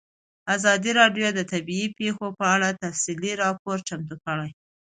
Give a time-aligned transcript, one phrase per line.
[0.55, 4.49] ازادي راډیو د طبیعي پېښې په اړه تفصیلي راپور چمتو کړی.